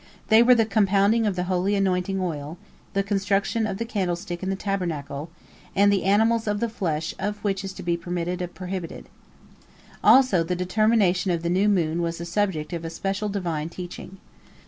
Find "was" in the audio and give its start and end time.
12.01-12.17